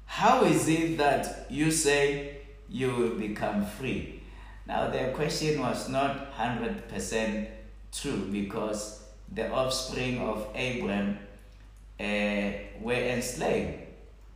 How 0.06 0.44
is 0.44 0.68
it 0.68 0.98
that 0.98 1.48
you 1.50 1.72
say 1.72 2.40
you 2.68 2.94
will 2.94 3.16
become 3.16 3.66
free? 3.66 4.22
Now, 4.68 4.90
their 4.90 5.14
question 5.14 5.62
was 5.62 5.88
not 5.88 6.34
100% 6.36 7.48
true 7.94 8.28
because 8.30 8.99
the 9.34 9.52
offspring 9.52 10.20
of 10.20 10.48
Abraham 10.56 11.20
uh, 12.00 12.52
were 12.82 12.94
enslaved 12.94 13.80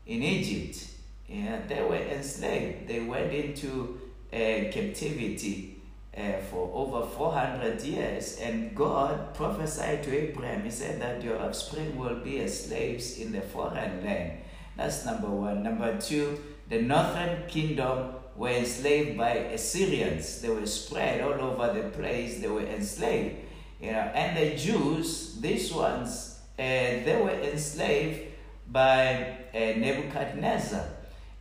in 0.05 0.21
Egypt. 0.21 0.87
Yeah, 1.27 1.61
they 1.67 1.81
were 1.81 1.95
enslaved. 1.95 2.87
They 2.87 2.99
went 2.99 3.33
into 3.33 3.99
uh, 4.31 4.71
captivity 4.71 5.81
uh, 6.15 6.39
for 6.49 6.69
over 6.73 7.05
400 7.07 7.81
years. 7.81 8.37
And 8.39 8.75
God 8.75 9.33
prophesied 9.33 10.03
to 10.03 10.15
Abraham, 10.15 10.63
He 10.63 10.71
said 10.71 11.01
that 11.01 11.23
your 11.23 11.39
offspring 11.39 11.97
will 11.97 12.19
be 12.19 12.39
as 12.39 12.65
slaves 12.65 13.17
in 13.17 13.31
the 13.31 13.41
foreign 13.41 14.03
land. 14.03 14.39
That's 14.77 15.05
number 15.05 15.27
one. 15.27 15.63
Number 15.63 15.99
two, 15.99 16.39
the 16.69 16.81
northern 16.81 17.47
kingdom 17.47 18.15
were 18.35 18.49
enslaved 18.49 19.17
by 19.17 19.31
Assyrians. 19.53 20.41
They 20.41 20.49
were 20.49 20.65
spread 20.65 21.21
all 21.21 21.39
over 21.39 21.73
the 21.73 21.89
place, 21.89 22.39
they 22.41 22.47
were 22.47 22.65
enslaved. 22.65 23.35
You 23.83 23.91
know, 23.91 24.07
and 24.15 24.37
the 24.37 24.55
Jews, 24.55 25.35
these 25.41 25.73
ones, 25.73 26.39
uh, 26.57 26.63
they 27.03 27.19
were 27.21 27.37
enslaved 27.51 28.31
by 28.71 29.37
uh, 29.53 29.59
Nebuchadnezzar. 29.75 30.85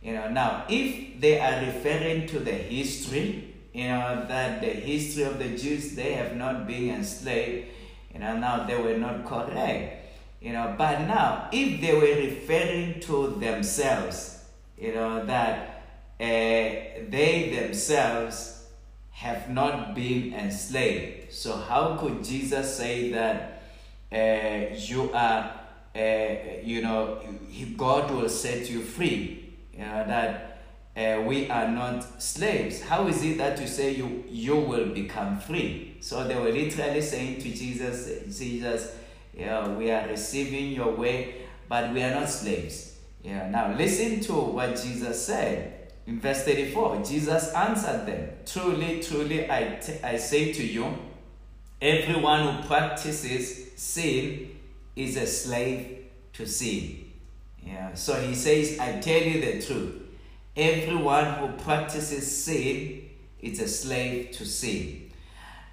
You 0.01 0.15
know, 0.15 0.29
now 0.29 0.65
if 0.67 1.21
they 1.21 1.39
are 1.39 1.61
referring 1.65 2.27
to 2.27 2.39
the 2.39 2.51
history 2.51 3.53
you 3.73 3.87
know, 3.87 4.25
that 4.27 4.61
the 4.61 4.67
history 4.67 5.23
of 5.23 5.39
the 5.39 5.57
Jews, 5.57 5.95
they 5.95 6.13
have 6.13 6.35
not 6.35 6.67
been 6.67 6.91
enslaved, 6.91 7.67
you 8.13 8.19
know, 8.19 8.37
now 8.37 8.65
they 8.65 8.79
were 8.79 8.97
not 8.97 9.25
correct. 9.25 9.99
You 10.39 10.53
know, 10.53 10.75
but 10.77 11.01
now, 11.01 11.49
if 11.51 11.81
they 11.81 11.93
were 11.93 12.01
referring 12.01 12.99
to 13.01 13.29
themselves, 13.39 14.43
you 14.77 14.93
know, 14.93 15.25
that 15.25 15.83
uh, 16.19 16.23
they 17.09 17.51
themselves 17.55 18.52
have 19.13 19.49
not 19.49 19.95
been 19.95 20.33
enslaved. 20.33 21.31
So, 21.31 21.55
how 21.55 21.95
could 21.97 22.23
Jesus 22.23 22.77
say 22.77 23.11
that 23.11 23.61
uh, 24.11 24.75
you 24.75 25.11
are, 25.13 25.61
uh, 25.95 26.35
you 26.63 26.81
know, 26.81 27.21
God 27.77 28.11
will 28.11 28.29
set 28.29 28.69
you 28.69 28.81
free? 28.81 29.53
You 29.71 29.79
know, 29.79 30.05
that 30.07 30.61
uh, 30.95 31.23
we 31.25 31.49
are 31.49 31.69
not 31.69 32.21
slaves. 32.21 32.81
How 32.81 33.07
is 33.07 33.23
it 33.23 33.37
that 33.37 33.59
you 33.59 33.67
say 33.67 33.95
you, 33.95 34.25
you 34.29 34.55
will 34.55 34.89
become 34.89 35.39
free? 35.39 35.97
So 36.01 36.27
they 36.27 36.35
were 36.35 36.51
literally 36.51 37.01
saying 37.01 37.41
to 37.41 37.49
Jesus, 37.49 38.37
Jesus, 38.37 38.95
yeah, 39.33 39.67
we 39.69 39.89
are 39.89 40.07
receiving 40.07 40.71
your 40.71 40.95
way, 40.95 41.45
but 41.69 41.93
we 41.93 42.03
are 42.03 42.13
not 42.13 42.29
slaves. 42.29 42.97
Yeah. 43.23 43.49
Now 43.49 43.75
listen 43.75 44.19
to 44.21 44.33
what 44.33 44.75
Jesus 44.75 45.25
said 45.25 45.72
in 46.05 46.19
verse 46.19 46.43
34. 46.43 47.03
Jesus 47.03 47.53
answered 47.53 48.05
them, 48.05 48.29
Truly, 48.45 49.01
truly, 49.01 49.49
I, 49.49 49.81
I 50.03 50.17
say 50.17 50.51
to 50.53 50.65
you, 50.65 50.97
everyone 51.81 52.47
who 52.47 52.67
practices 52.67 53.71
sin 53.75 54.51
is 54.95 55.17
a 55.17 55.25
slave 55.27 56.05
to 56.33 56.45
sin. 56.45 57.11
Yeah. 57.65 57.93
So 57.93 58.15
he 58.21 58.35
says, 58.35 58.77
I 58.79 58.99
tell 58.99 59.21
you 59.21 59.41
the 59.41 59.65
truth 59.65 60.03
Everyone 60.55 61.25
who 61.33 61.47
practices 61.63 62.43
sin 62.43 63.09
is 63.41 63.59
a 63.59 63.67
slave 63.67 64.31
to 64.33 64.45
sin. 64.45 65.11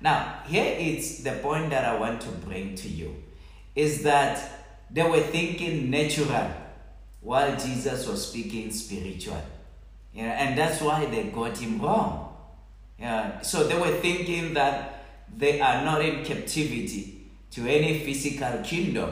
Now, 0.01 0.41
here 0.47 0.75
is 0.79 1.23
the 1.23 1.33
point 1.33 1.69
that 1.71 1.85
I 1.85 1.99
want 1.99 2.23
to 2.23 2.29
bring 2.29 2.75
to 2.77 2.89
you 2.89 3.23
is 3.77 4.03
that 4.05 4.65
they 4.91 5.03
were 5.03 5.21
thinking 5.21 5.91
natural 5.91 6.51
while 7.21 7.55
Jesus 7.59 8.09
was 8.09 8.27
speaking 8.29 8.73
spiritual. 8.73 9.43
Know, 10.15 10.23
and 10.23 10.59
that's 10.59 10.81
why 10.81 11.07
they 11.07 11.25
got 11.25 11.57
him 11.59 11.81
wrong. 11.81 12.37
Yeah, 12.99 13.41
so 13.41 13.65
they 13.65 13.79
were 13.79 13.97
thinking 13.99 14.55
that 14.55 15.05
they 15.35 15.61
are 15.61 15.85
not 15.85 16.05
in 16.05 16.25
captivity 16.25 17.31
to 17.53 17.67
any 17.67 18.01
physical 18.01 18.63
kingdom. 18.63 19.11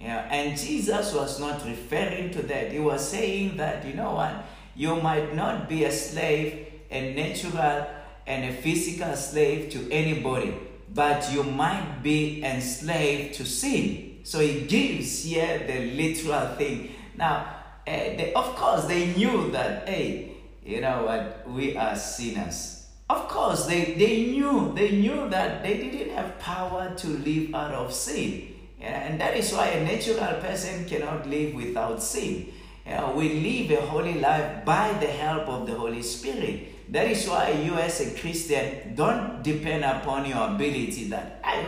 Yeah, 0.00 0.28
and 0.30 0.58
Jesus 0.58 1.14
was 1.14 1.40
not 1.40 1.64
referring 1.64 2.30
to 2.32 2.42
that. 2.42 2.72
He 2.72 2.80
was 2.80 3.08
saying 3.08 3.56
that, 3.56 3.86
you 3.86 3.94
know 3.94 4.14
what? 4.14 4.44
You 4.74 4.96
might 4.96 5.34
not 5.34 5.68
be 5.68 5.84
a 5.84 5.92
slave, 5.92 6.66
a 6.90 7.14
natural 7.14 7.86
and 8.26 8.44
a 8.44 8.52
physical 8.52 9.14
slave 9.14 9.70
to 9.70 9.90
anybody, 9.90 10.54
but 10.92 11.32
you 11.32 11.42
might 11.42 12.02
be 12.02 12.42
enslaved 12.44 13.34
to 13.34 13.46
sin. 13.46 14.18
So 14.24 14.40
he 14.40 14.62
gives 14.62 15.22
here 15.22 15.64
the 15.66 15.92
literal 15.92 16.56
thing. 16.56 16.90
Now, 17.16 17.55
Eh, 17.86 18.16
they, 18.16 18.32
of 18.34 18.56
course, 18.56 18.84
they 18.86 19.14
knew 19.14 19.50
that, 19.50 19.88
hey, 19.88 20.32
you 20.64 20.80
know 20.80 21.04
what, 21.04 21.48
we 21.48 21.76
are 21.76 21.94
sinners. 21.94 22.88
Of 23.08 23.28
course, 23.28 23.66
they, 23.66 23.94
they 23.94 24.26
knew, 24.26 24.72
they 24.74 24.90
knew 24.90 25.28
that 25.28 25.62
they 25.62 25.76
didn't 25.78 26.14
have 26.14 26.38
power 26.40 26.92
to 26.96 27.06
live 27.06 27.54
out 27.54 27.72
of 27.72 27.92
sin. 27.92 28.52
Yeah, 28.80 29.06
and 29.06 29.20
that 29.20 29.36
is 29.36 29.52
why 29.52 29.68
a 29.68 29.84
natural 29.84 30.40
person 30.40 30.84
cannot 30.86 31.28
live 31.28 31.54
without 31.54 32.02
sin 32.02 32.52
we 33.14 33.40
live 33.40 33.78
a 33.78 33.86
holy 33.86 34.20
life 34.20 34.64
by 34.64 34.92
the 35.00 35.06
help 35.06 35.48
of 35.48 35.66
the 35.66 35.74
Holy 35.74 36.02
Spirit. 36.02 36.92
That 36.92 37.10
is 37.10 37.28
why 37.28 37.50
you, 37.50 37.74
as 37.74 38.00
a 38.00 38.14
Christian, 38.18 38.94
don't 38.94 39.42
depend 39.42 39.84
upon 39.84 40.24
your 40.26 40.46
ability 40.54 41.08
that 41.08 41.40
I 41.42 41.62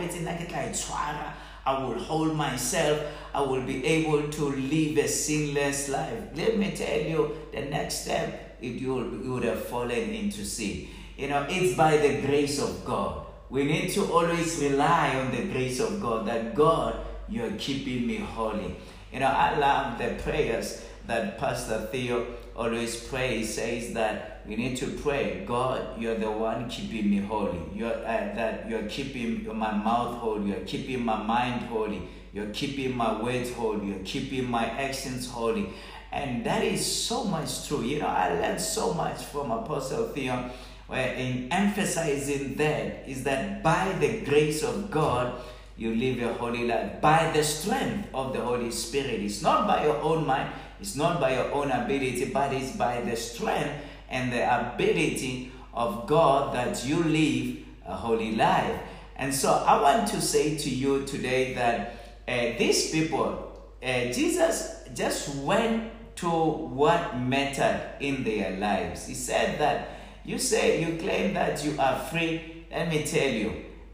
will 1.65 1.99
hold 1.99 2.35
myself, 2.35 3.01
I 3.33 3.41
will 3.41 3.61
be 3.61 3.85
able 3.85 4.29
to 4.29 4.43
live 4.45 4.97
a 4.97 5.07
sinless 5.07 5.89
life. 5.89 6.19
Let 6.35 6.57
me 6.57 6.71
tell 6.71 6.99
you, 6.99 7.37
the 7.51 7.61
next 7.61 8.03
step, 8.03 8.57
if 8.61 8.81
you, 8.81 9.21
you 9.23 9.33
would 9.33 9.43
have 9.43 9.63
fallen 9.65 9.91
into 9.91 10.45
sin. 10.45 10.87
You 11.17 11.27
know, 11.27 11.45
it's 11.49 11.75
by 11.75 11.97
the 11.97 12.21
grace 12.21 12.61
of 12.61 12.85
God. 12.85 13.25
We 13.49 13.65
need 13.65 13.89
to 13.91 14.11
always 14.11 14.59
rely 14.61 15.15
on 15.15 15.31
the 15.31 15.45
grace 15.51 15.79
of 15.79 16.01
God 16.01 16.27
that 16.27 16.55
God, 16.55 16.95
you're 17.27 17.51
keeping 17.57 18.07
me 18.07 18.17
holy. 18.17 18.75
You 19.11 19.19
know, 19.19 19.27
I 19.27 19.57
love 19.57 19.97
the 19.97 20.21
prayers 20.23 20.85
that 21.07 21.37
Pastor 21.39 21.87
Theo 21.91 22.25
always 22.55 23.03
prays 23.07 23.55
says 23.55 23.93
that 23.93 24.38
we 24.49 24.55
need 24.55 24.77
to 24.77 24.87
pray, 24.87 25.43
God, 25.45 26.01
you're 26.01 26.17
the 26.17 26.31
one 26.31 26.67
keeping 26.67 27.11
me 27.11 27.17
holy. 27.17 27.61
You're 27.75 27.93
uh, 27.93 28.33
that 28.33 28.67
you're 28.67 28.89
keeping 28.89 29.45
my 29.55 29.71
mouth 29.71 30.17
holy, 30.17 30.49
you're 30.49 30.65
keeping 30.65 31.05
my 31.05 31.21
mind 31.21 31.67
holy, 31.67 32.01
you're 32.33 32.49
keeping 32.49 32.97
my 32.97 33.21
words 33.21 33.53
holy, 33.53 33.89
you're 33.89 34.03
keeping 34.03 34.49
my 34.49 34.65
actions 34.65 35.29
holy. 35.29 35.69
And 36.11 36.43
that 36.45 36.63
is 36.63 36.83
so 36.83 37.25
much 37.25 37.67
true. 37.67 37.83
You 37.83 37.99
know, 37.99 38.07
I 38.07 38.33
learned 38.33 38.59
so 38.59 38.95
much 38.95 39.21
from 39.25 39.51
Apostle 39.51 40.07
Theon 40.09 40.49
where 40.87 41.13
in 41.13 41.53
emphasizing 41.53 42.55
that 42.55 43.07
is 43.07 43.23
that 43.25 43.61
by 43.61 43.93
the 43.99 44.21
grace 44.21 44.63
of 44.63 44.89
God, 44.89 45.39
you 45.77 45.93
live 45.93 46.23
a 46.23 46.33
holy 46.33 46.65
life 46.65 46.99
by 46.99 47.31
the 47.31 47.43
strength 47.43 48.09
of 48.15 48.33
the 48.33 48.41
Holy 48.41 48.71
Spirit. 48.71 49.21
It's 49.21 49.43
not 49.43 49.67
by 49.67 49.85
your 49.85 50.01
own 50.01 50.25
mind, 50.25 50.51
it's 50.81 50.95
not 50.95 51.21
by 51.21 51.35
your 51.35 51.53
own 51.53 51.69
ability, 51.69 52.31
but 52.33 52.51
it's 52.51 52.75
by 52.75 53.01
the 53.01 53.15
strength 53.15 53.85
and 54.09 54.31
the 54.31 54.73
ability 54.73 55.51
of 55.73 56.07
God 56.07 56.53
that 56.53 56.85
you 56.85 57.03
live 57.03 57.57
a 57.85 57.95
holy 57.95 58.35
life. 58.35 58.79
And 59.15 59.33
so 59.33 59.51
I 59.51 59.81
want 59.81 60.07
to 60.09 60.21
say 60.21 60.57
to 60.57 60.69
you 60.69 61.05
today 61.05 61.53
that 61.53 61.95
uh, 62.27 62.57
these 62.57 62.91
people, 62.91 63.51
uh, 63.81 64.05
Jesus 64.11 64.83
just 64.93 65.35
went 65.37 65.91
to 66.17 66.29
what 66.29 67.17
mattered 67.17 67.81
in 67.99 68.23
their 68.23 68.57
lives. 68.57 69.07
He 69.07 69.13
said 69.13 69.59
that 69.59 69.89
you 70.25 70.37
say 70.37 70.81
you 70.83 70.97
claim 70.97 71.33
that 71.33 71.63
you 71.63 71.75
are 71.79 71.99
free. 71.99 72.65
Let 72.71 72.89
me 72.89 73.03
tell 73.03 73.29
you, 73.29 73.49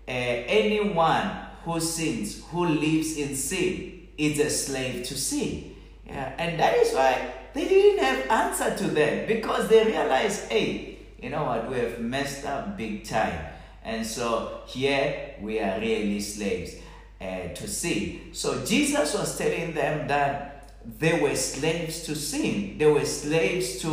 uh, 0.08 0.12
anyone 0.12 1.32
who 1.64 1.80
sins, 1.80 2.44
who 2.46 2.66
lives 2.66 3.18
in 3.18 3.36
sin, 3.36 4.08
is 4.18 4.40
a 4.40 4.50
slave 4.50 5.06
to 5.06 5.18
sin. 5.18 5.76
Yeah, 6.06 6.34
and 6.38 6.60
that 6.60 6.76
is 6.76 6.94
why 6.94 7.34
they 7.56 7.68
didn't 7.68 8.04
have 8.04 8.30
answer 8.30 8.76
to 8.76 8.88
them 8.92 9.28
because 9.28 9.70
they 9.70 9.86
realized, 9.86 10.52
hey, 10.52 11.00
you 11.22 11.30
know 11.30 11.46
what, 11.46 11.70
we 11.70 11.78
have 11.78 12.00
messed 12.02 12.46
up 12.46 12.78
big 12.78 13.06
time. 13.06 13.46
And 13.84 14.06
so 14.06 14.62
here 14.68 15.36
we 15.40 15.60
are 15.60 15.80
really 15.80 16.20
slaves 16.20 16.76
uh, 17.22 17.48
to 17.56 17.68
sin. 17.68 18.34
So 18.34 18.66
Jesus 18.66 19.14
was 19.14 19.38
telling 19.38 19.74
them 19.74 20.08
that 20.10 20.74
they 21.00 21.18
were 21.20 21.36
slaves 21.36 22.04
to 22.04 22.16
sin. 22.16 22.78
They 22.78 22.88
were 22.88 23.06
slaves 23.06 23.80
to 23.80 23.90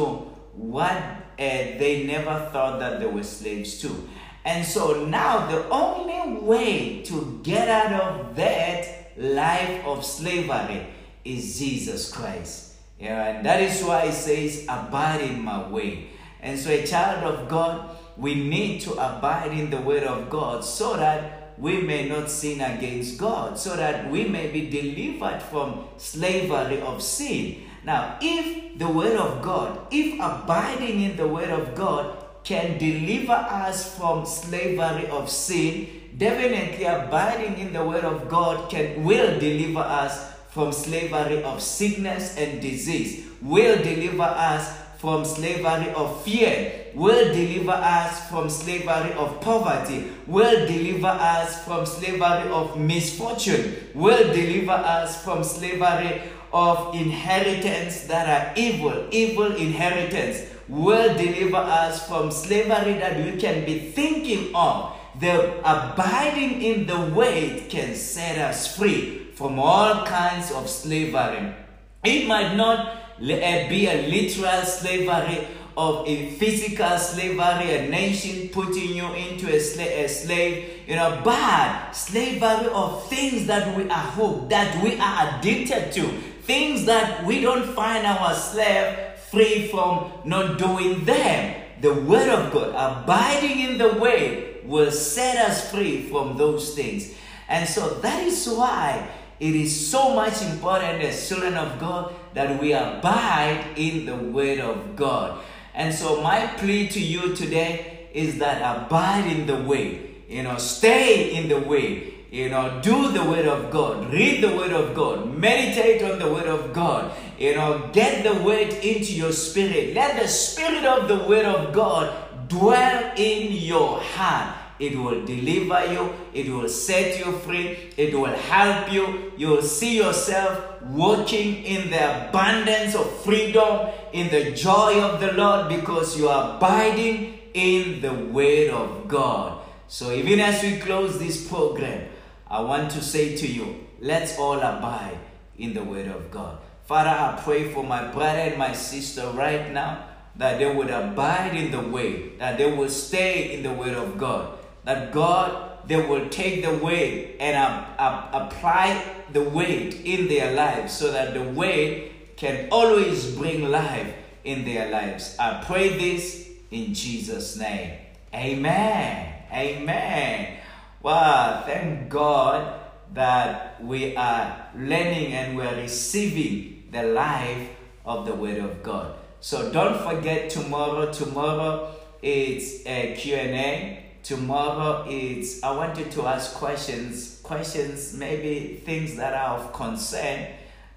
what 0.55 0.93
uh, 0.93 1.23
they 1.39 2.05
never 2.05 2.51
thought 2.53 2.81
that 2.81 2.99
they 2.99 3.07
were 3.07 3.23
slaves 3.23 3.81
to. 3.83 4.09
And 4.45 4.67
so 4.67 5.07
now 5.07 5.47
the 5.47 5.69
only 5.69 6.41
way 6.43 7.03
to 7.03 7.41
get 7.45 7.69
out 7.69 7.93
of 7.93 8.35
that 8.35 9.13
life 9.17 9.85
of 9.87 10.05
slavery 10.05 10.89
is 11.25 11.61
Jesus 11.61 12.11
Christ. 12.11 12.72
Yeah, 13.03 13.35
and 13.35 13.45
that 13.45 13.59
is 13.59 13.83
why 13.83 14.05
it 14.05 14.15
says, 14.15 14.63
Abide 14.71 15.23
in 15.23 15.43
my 15.43 15.67
way. 15.67 16.15
And 16.39 16.55
so, 16.55 16.71
a 16.71 16.87
child 16.87 17.27
of 17.27 17.49
God, 17.49 17.99
we 18.17 18.37
need 18.37 18.81
to 18.83 18.93
abide 18.93 19.51
in 19.51 19.71
the 19.71 19.83
word 19.83 20.05
of 20.05 20.31
God 20.31 20.65
so 20.65 20.97
that 20.97 21.59
we 21.59 21.83
may 21.83 22.09
not 22.09 22.31
sin 22.31 22.61
against 22.61 23.19
God, 23.19 23.59
so 23.59 23.75
that 23.75 24.09
we 24.09 24.29
may 24.29 24.55
be 24.55 24.71
delivered 24.71 25.43
from 25.43 25.89
slavery 25.99 26.81
of 26.81 27.03
sin. 27.03 27.67
Now, 27.83 28.19
if 28.23 28.79
the 28.79 28.87
word 28.89 29.19
of 29.19 29.43
God, 29.43 29.89
if 29.91 30.15
abiding 30.23 31.03
in 31.03 31.17
the 31.17 31.27
word 31.27 31.51
of 31.51 31.75
God 31.75 32.15
can 32.45 32.79
deliver 32.79 33.35
us 33.35 33.99
from 33.99 34.25
slavery 34.27 35.09
of 35.09 35.29
sin, 35.29 35.89
definitely 36.17 36.85
abiding 36.85 37.59
in 37.59 37.73
the 37.73 37.85
word 37.85 38.05
of 38.05 38.29
God 38.29 38.71
can 38.71 39.03
will 39.03 39.41
deliver 39.41 39.81
us 39.81 40.31
from 40.53 40.71
slavery 40.73 41.43
of 41.43 41.63
sickness 41.63 42.37
and 42.37 42.61
disease, 42.61 43.27
will 43.41 43.77
deliver 43.83 44.23
us 44.23 44.79
from 44.99 45.25
slavery 45.25 45.91
of 45.95 46.23
fear, 46.23 46.87
will 46.95 47.33
deliver 47.35 47.73
us 47.73 48.29
from 48.29 48.49
slavery 48.49 49.13
of 49.15 49.41
poverty, 49.41 50.13
will 50.27 50.67
deliver 50.67 51.09
us 51.09 51.65
from 51.65 51.85
slavery 51.87 52.49
of 52.51 52.79
misfortune, 52.79 53.75
will 53.95 54.33
deliver 54.33 54.73
us 54.73 55.25
from 55.25 55.43
slavery 55.43 56.23
of 56.53 56.95
inheritance 56.95 58.03
that 58.03 58.29
are 58.29 58.53
evil, 58.57 59.09
evil 59.11 59.57
inheritance, 59.57 60.49
will 60.69 61.17
deliver 61.17 61.57
us 61.57 62.07
from 62.07 62.31
slavery 62.31 62.93
that 62.95 63.17
we 63.25 63.41
can 63.41 63.65
be 63.65 63.79
thinking 63.91 64.55
of. 64.55 64.97
The 65.23 65.61
abiding 65.61 66.63
in 66.63 66.87
the 66.89 66.99
way 66.99 67.65
can 67.69 67.95
set 67.95 68.39
us 68.39 68.77
free 68.77 69.29
from 69.37 69.57
all 69.57 70.05
kinds 70.05 70.51
of 70.51 70.69
slavery. 70.69 71.55
It 72.03 72.27
might 72.27 72.57
not 72.57 72.97
eh, 73.23 73.69
be 73.69 73.87
a 73.87 74.09
literal 74.09 74.63
slavery 74.63 75.47
of 75.77 76.09
a 76.09 76.33
physical 76.33 76.99
slavery, 76.99 77.71
a 77.71 77.89
nation 77.89 78.49
putting 78.49 78.97
you 78.97 79.15
into 79.15 79.47
a, 79.47 80.05
a 80.05 80.09
slave, 80.09 80.89
you 80.89 80.97
know, 80.97 81.21
but 81.23 81.93
slavery 81.93 82.67
of 82.75 83.09
things 83.09 83.47
that 83.47 83.77
we 83.77 83.89
are 83.89 84.07
hooked, 84.19 84.51
that 84.51 84.83
we 84.83 84.99
are 84.99 85.39
addicted 85.39 85.93
to, 85.93 86.03
things 86.43 86.85
that 86.87 87.25
we 87.25 87.41
don't 87.41 87.73
find 87.77 88.05
ourselves 88.05 89.21
free 89.31 89.69
from 89.69 90.11
not 90.25 90.59
doing 90.59 91.05
them. 91.05 91.63
The 91.81 91.95
Word 91.95 92.29
of 92.29 92.53
God, 92.53 92.71
abiding 92.71 93.61
in 93.61 93.79
the 93.79 94.01
way, 94.01 94.52
will 94.65 94.91
set 94.91 95.37
us 95.39 95.71
free 95.71 96.09
from 96.09 96.37
those 96.37 96.75
things. 96.75 97.15
And 97.49 97.69
so 97.69 97.95
that 98.01 98.23
is 98.23 98.49
why 98.49 99.09
it 99.43 99.57
is 99.57 99.91
so 99.91 100.15
much 100.15 100.41
important 100.43 101.03
as 101.03 101.29
children 101.29 101.55
of 101.55 101.81
God 101.81 102.15
that 102.35 102.61
we 102.61 102.73
abide 102.73 103.65
in 103.77 104.07
the 104.07 104.15
Word 104.15 104.61
of 104.61 104.95
God. 104.95 105.41
And 105.75 105.93
so, 105.93 106.23
my 106.23 106.47
plea 106.59 106.87
to 106.89 107.01
you 107.01 107.35
today 107.35 108.09
is 108.15 108.39
that 108.39 108.63
abide 108.63 109.27
in 109.27 109.47
the 109.47 109.57
way. 109.57 110.11
You 110.29 110.45
know, 110.45 110.59
stay 110.59 111.35
in 111.35 111.49
the 111.49 111.59
way. 111.59 112.15
You 112.31 112.49
know, 112.49 112.81
do 112.83 113.11
the 113.11 113.25
Word 113.25 113.47
of 113.47 113.71
God. 113.71 114.13
Read 114.13 114.43
the 114.43 114.55
Word 114.55 114.73
of 114.73 114.95
God. 114.95 115.37
Meditate 115.37 116.03
on 116.03 116.19
the 116.19 116.33
Word 116.33 116.47
of 116.47 116.73
God. 116.73 117.13
You 117.37 117.57
know, 117.57 117.91
get 117.93 118.23
the 118.25 118.43
Word 118.43 118.73
into 118.85 119.13
your 119.13 119.33
spirit. 119.33 119.95
Let 119.95 120.21
the 120.21 120.29
Spirit 120.29 120.85
of 120.85 121.09
the 121.09 121.29
Word 121.29 121.47
of 121.47 121.75
God 121.75 122.15
dwell 122.53 123.13
in 123.17 123.53
your 123.53 124.01
heart. 124.01 124.59
It 124.79 124.97
will 124.97 125.25
deliver 125.25 125.93
you. 125.93 126.13
It 126.35 126.49
will 126.49 126.69
set 126.69 127.19
you 127.19 127.33
free. 127.39 127.93
It 127.97 128.15
will 128.15 128.35
help 128.35 128.93
you. 128.93 129.33
You 129.37 129.49
will 129.49 129.63
see 129.63 129.97
yourself 129.97 130.83
walking 130.83 131.63
in 131.65 131.91
the 131.91 132.29
abundance 132.29 132.95
of 132.95 133.07
freedom, 133.23 133.91
in 134.13 134.29
the 134.31 134.51
joy 134.51 135.01
of 135.01 135.21
the 135.21 135.33
Lord, 135.33 135.69
because 135.69 136.19
you 136.19 136.29
are 136.29 136.57
abiding 136.57 137.39
in 137.55 138.01
the 138.01 138.13
Word 138.13 138.71
of 138.71 139.07
God. 139.09 139.63
So, 139.87 140.11
even 140.11 140.41
as 140.41 140.63
we 140.63 140.79
close 140.79 141.19
this 141.19 141.47
program, 141.49 142.09
I 142.49 142.61
want 142.61 142.91
to 142.93 143.03
say 143.03 143.37
to 143.37 143.47
you, 143.47 143.87
let's 144.01 144.39
all 144.39 144.59
abide 144.59 145.19
in 145.59 145.75
the 145.75 145.85
Word 145.85 146.09
of 146.09 146.31
God. 146.31 146.59
Father, 146.87 147.11
I 147.11 147.41
pray 147.43 147.73
for 147.73 147.85
my 147.85 148.11
brother 148.11 148.41
and 148.41 148.59
my 148.59 148.73
sister 148.73 149.31
right 149.35 149.71
now 149.73 150.09
that 150.37 150.59
they 150.59 150.75
would 150.75 150.91
abide 150.91 151.55
in 151.55 151.71
the 151.71 151.81
way, 151.81 152.31
that 152.39 152.59
they 152.59 152.71
would 152.71 152.91
stay 152.91 153.55
in 153.55 153.63
the 153.63 153.73
Word 153.73 153.95
of 153.95 154.19
God 154.19 154.59
that 154.85 155.13
God, 155.13 155.89
they 155.89 155.97
will 155.97 156.29
take 156.29 156.65
the 156.65 156.75
weight 156.75 157.37
and 157.39 157.87
apply 157.99 159.05
the 159.33 159.43
weight 159.43 160.05
in 160.05 160.29
their 160.29 160.55
lives 160.55 160.93
so 160.97 161.13
that 161.13 161.35
the 161.35 161.43
weight 161.43 162.37
can 162.37 162.69
always 162.71 163.35
bring 163.37 163.71
life 163.71 164.13
in 164.45 164.65
their 164.65 164.91
lives. 164.91 165.37
I 165.39 165.63
pray 165.65 165.97
this 165.97 166.49
in 166.71 166.95
Jesus' 166.95 167.57
name. 167.57 167.99
Amen. 168.35 169.35
Amen. 169.53 170.59
Wow, 171.03 171.63
thank 171.67 172.09
God 172.09 172.81
that 173.15 173.83
we 173.83 174.17
are 174.17 174.69
learning 174.75 175.33
and 175.35 175.57
we're 175.57 175.77
receiving 175.77 176.85
the 176.91 177.03
life 177.03 177.69
of 178.05 178.27
the 178.27 178.35
Word 178.35 178.59
of 178.59 178.83
God. 178.83 179.15
So 179.43 179.71
don't 179.71 180.01
forget 180.03 180.49
tomorrow. 180.49 181.13
Tomorrow 181.13 181.95
it's 182.23 182.87
a 182.87 183.15
Q&A 183.19 183.99
tomorrow 184.23 185.05
it's 185.09 185.61
i 185.65 185.71
want 185.73 185.99
you 185.99 186.05
to 186.05 186.25
ask 186.29 186.55
questions 186.55 187.41
questions 187.43 188.15
maybe 188.15 188.81
things 188.87 189.17
that 189.17 189.35
are 189.35 189.59
of 189.59 189.73
concern 189.73 190.47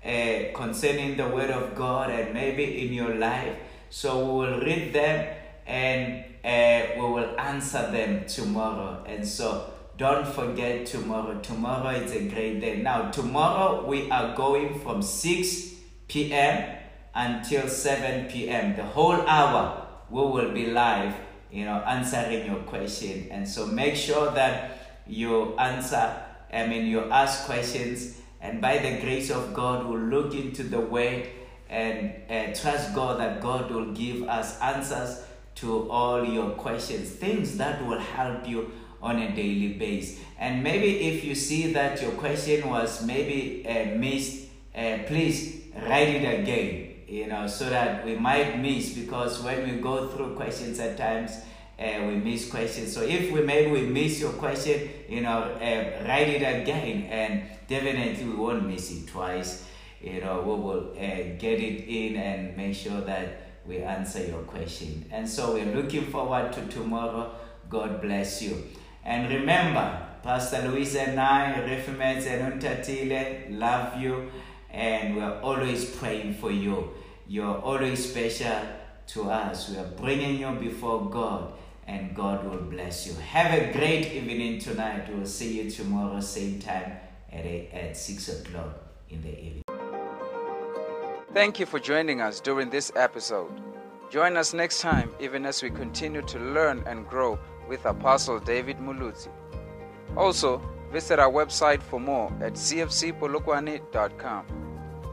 uh, 0.05 0.43
concerning 0.53 1.17
the 1.17 1.27
word 1.27 1.49
of 1.49 1.73
god 1.73 2.11
and 2.11 2.31
maybe 2.33 2.85
in 2.85 2.93
your 2.93 3.15
life. 3.15 3.55
So 3.89 4.23
we 4.23 4.45
will 4.45 4.59
read 4.59 4.93
them 4.93 5.35
and 5.65 6.23
uh, 6.43 6.93
we 6.95 7.01
will 7.01 7.39
answer 7.39 7.89
them 7.91 8.27
tomorrow. 8.27 9.03
And 9.07 9.27
so 9.27 9.73
don't 9.97 10.27
forget 10.27 10.85
tomorrow. 10.85 11.39
Tomorrow 11.39 11.89
is 11.89 12.11
a 12.11 12.27
great 12.27 12.59
day. 12.59 12.83
Now 12.83 13.09
tomorrow 13.09 13.85
we 13.87 14.11
are 14.11 14.35
going 14.35 14.79
from 14.81 15.01
6 15.01 15.73
p.m 16.07 16.74
until 17.15 17.67
7 17.67 18.27
p.m 18.29 18.75
the 18.75 18.83
whole 18.83 19.21
hour 19.27 19.87
we 20.09 20.21
will 20.21 20.51
be 20.51 20.67
live 20.67 21.15
you 21.55 21.63
know, 21.63 21.81
answering 21.87 22.45
your 22.45 22.59
question. 22.63 23.27
And 23.31 23.47
so 23.47 23.65
make 23.65 23.95
sure 23.95 24.29
that 24.31 25.01
you 25.07 25.57
answer, 25.57 26.13
I 26.51 26.67
mean, 26.67 26.85
you 26.85 27.09
ask 27.09 27.45
questions, 27.45 28.19
and 28.41 28.61
by 28.61 28.79
the 28.79 28.99
grace 28.99 29.31
of 29.31 29.53
God, 29.53 29.87
we'll 29.87 29.99
look 29.99 30.35
into 30.35 30.63
the 30.63 30.81
word 30.81 31.27
and 31.69 32.13
uh, 32.29 32.53
trust 32.53 32.93
God 32.93 33.21
that 33.21 33.41
God 33.41 33.71
will 33.71 33.93
give 33.93 34.23
us 34.23 34.59
answers 34.59 35.23
to 35.55 35.89
all 35.89 36.25
your 36.25 36.51
questions, 36.51 37.09
things 37.09 37.57
that 37.57 37.85
will 37.87 37.99
help 37.99 38.45
you 38.45 38.71
on 39.01 39.19
a 39.19 39.33
daily 39.33 39.73
basis. 39.73 40.19
And 40.37 40.61
maybe 40.61 41.07
if 41.07 41.23
you 41.23 41.35
see 41.35 41.71
that 41.71 42.01
your 42.01 42.11
question 42.11 42.69
was 42.69 43.05
maybe 43.05 43.65
uh, 43.65 43.97
missed, 43.97 44.47
uh, 44.75 44.99
please 45.07 45.61
write 45.87 46.09
it 46.09 46.41
again 46.41 46.84
you 47.07 47.27
know, 47.27 47.47
so 47.47 47.69
that 47.69 48.05
we 48.05 48.15
might 48.15 48.59
miss 48.59 48.93
because 48.93 49.41
when 49.43 49.69
we 49.69 49.77
go 49.79 50.07
through 50.07 50.35
questions 50.35 50.79
at 50.79 50.97
times, 50.97 51.37
uh, 51.77 52.05
we 52.07 52.15
miss 52.15 52.49
questions. 52.49 52.93
So 52.93 53.01
if 53.01 53.31
we 53.31 53.41
maybe 53.41 53.71
we 53.71 53.81
miss 53.81 54.19
your 54.19 54.31
question, 54.33 54.89
you 55.09 55.21
know, 55.21 55.43
uh, 55.59 56.07
write 56.07 56.29
it 56.29 56.41
again, 56.41 57.03
and 57.09 57.43
definitely 57.67 58.25
we 58.25 58.33
won't 58.33 58.65
miss 58.67 58.91
it 58.91 59.07
twice. 59.07 59.65
You 60.01 60.21
know, 60.21 60.41
we 60.41 60.55
will 60.63 60.91
uh, 60.91 61.37
get 61.37 61.59
it 61.59 61.87
in 61.87 62.15
and 62.15 62.55
make 62.55 62.75
sure 62.75 63.01
that 63.01 63.41
we 63.65 63.79
answer 63.79 64.23
your 64.23 64.43
question. 64.43 65.05
And 65.11 65.27
so 65.27 65.53
we're 65.53 65.75
looking 65.75 66.05
forward 66.05 66.53
to 66.53 66.65
tomorrow. 66.67 67.33
God 67.69 68.01
bless 68.01 68.41
you. 68.41 68.63
And 69.03 69.31
remember, 69.31 70.07
Pastor 70.23 70.67
Luis 70.67 70.95
and 70.95 71.19
I, 71.19 71.53
Refimet 71.61 72.25
and 72.27 72.61
Untatile, 72.61 73.59
love 73.59 73.99
you 73.99 74.29
and 74.75 75.15
we're 75.15 75.39
always 75.41 75.85
praying 75.85 76.35
for 76.35 76.51
you. 76.51 76.91
You're 77.27 77.57
always 77.59 78.07
special 78.09 78.61
to 79.07 79.31
us. 79.31 79.69
We 79.69 79.77
are 79.77 79.87
bringing 79.97 80.37
you 80.37 80.51
before 80.59 81.09
God, 81.09 81.53
and 81.87 82.13
God 82.13 82.45
will 82.45 82.61
bless 82.61 83.07
you. 83.07 83.13
Have 83.13 83.53
a 83.53 83.71
great 83.71 84.11
evening 84.11 84.59
tonight. 84.59 85.07
We'll 85.09 85.25
see 85.25 85.61
you 85.61 85.71
tomorrow, 85.71 86.19
same 86.19 86.59
time 86.59 86.97
at, 87.31 87.45
eight, 87.45 87.69
at 87.71 87.95
6 87.95 88.41
o'clock 88.41 88.83
in 89.09 89.21
the 89.21 89.29
evening. 89.29 89.63
Thank 91.33 91.57
you 91.59 91.65
for 91.65 91.79
joining 91.79 92.19
us 92.21 92.41
during 92.41 92.69
this 92.69 92.91
episode. 92.95 93.61
Join 94.09 94.37
us 94.37 94.53
next 94.53 94.81
time, 94.81 95.09
even 95.19 95.45
as 95.45 95.61
we 95.63 95.69
continue 95.69 96.21
to 96.23 96.39
learn 96.39 96.83
and 96.85 97.07
grow 97.07 97.39
with 97.67 97.85
Apostle 97.85 98.39
David 98.39 98.77
Muluzi. 98.77 99.29
Also, 100.15 100.61
visit 100.91 101.19
our 101.19 101.31
website 101.31 101.81
for 101.81 101.99
more 101.99 102.31
at 102.41 102.53
cfcpolokwane.com. 102.53 104.64